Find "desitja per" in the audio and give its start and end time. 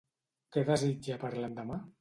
0.71-1.33